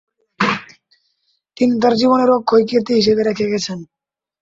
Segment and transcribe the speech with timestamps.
[1.57, 3.79] তিনি তার জীবনের অক্ষয় কীর্তি হিসেবে রেখে গেছেন।